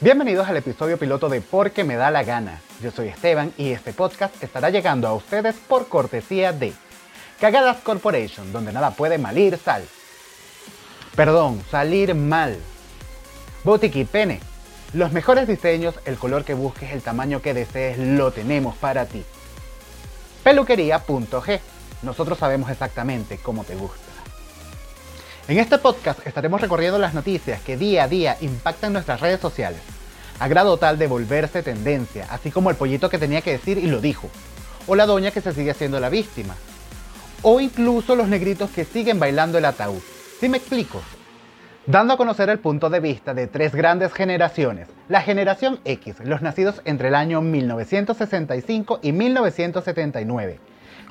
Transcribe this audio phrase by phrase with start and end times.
[0.00, 2.60] Bienvenidos al episodio piloto de Porque me da la gana.
[2.80, 6.72] Yo soy Esteban y este podcast estará llegando a ustedes por cortesía de
[7.40, 9.82] Cagadas Corporation, donde nada puede malir sal.
[11.16, 12.56] Perdón, salir mal.
[13.64, 14.38] Boutique Pene.
[14.92, 19.24] Los mejores diseños, el color que busques, el tamaño que desees, lo tenemos para ti.
[20.44, 21.60] Peluquería.g.
[22.02, 24.07] Nosotros sabemos exactamente cómo te gusta.
[25.48, 29.80] En este podcast estaremos recorriendo las noticias que día a día impactan nuestras redes sociales,
[30.38, 33.86] a grado tal de volverse tendencia, así como el pollito que tenía que decir y
[33.86, 34.28] lo dijo,
[34.86, 36.54] o la doña que se sigue siendo la víctima,
[37.40, 40.02] o incluso los negritos que siguen bailando el ataúd.
[40.38, 41.00] ¿Sí me explico?
[41.86, 46.42] Dando a conocer el punto de vista de tres grandes generaciones, la generación X, los
[46.42, 50.60] nacidos entre el año 1965 y 1979,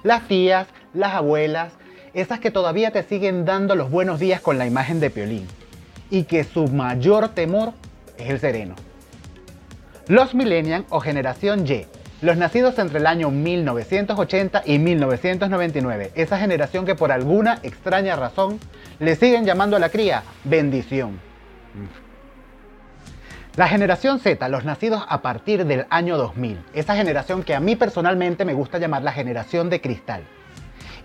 [0.03, 1.73] las tías, las abuelas,
[2.17, 5.45] esas que todavía te siguen dando los buenos días con la imagen de Piolín
[6.09, 7.73] y que su mayor temor
[8.17, 8.73] es el sereno.
[10.07, 11.85] Los millennials o generación Y,
[12.23, 18.59] los nacidos entre el año 1980 y 1999, esa generación que por alguna extraña razón
[18.97, 21.19] le siguen llamando a la cría bendición.
[23.57, 27.75] La generación Z, los nacidos a partir del año 2000, esa generación que a mí
[27.75, 30.23] personalmente me gusta llamar la generación de cristal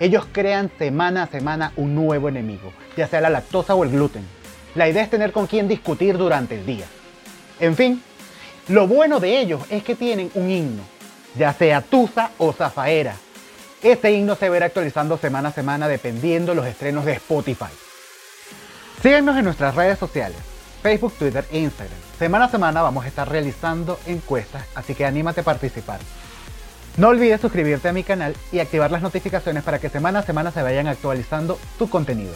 [0.02, 4.26] ellos crean semana a semana un nuevo enemigo, ya sea la lactosa o el gluten.
[4.74, 6.86] La idea es tener con quién discutir durante el día.
[7.60, 8.02] En fin,
[8.66, 10.82] lo bueno de ellos es que tienen un himno,
[11.36, 13.14] ya sea Tusa o Zafaera.
[13.80, 17.72] Este himno se verá actualizando semana a semana dependiendo de los estrenos de Spotify.
[19.00, 20.38] Síguenos en nuestras redes sociales,
[20.82, 21.98] Facebook, Twitter e Instagram.
[22.18, 26.00] Semana a semana vamos a estar realizando encuestas, así que anímate a participar.
[26.98, 30.50] No olvides suscribirte a mi canal y activar las notificaciones para que semana a semana
[30.50, 32.34] se vayan actualizando tu contenido.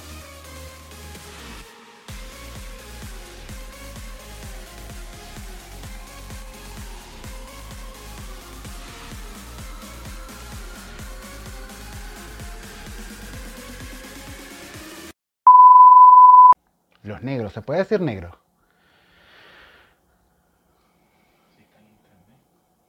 [17.03, 18.39] Los negros, ¿se puede decir negro?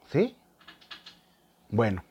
[0.05, 0.37] ¿Sí?
[1.69, 2.03] Bueno.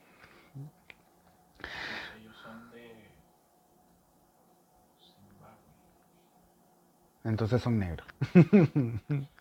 [7.25, 8.07] Entonces son negros.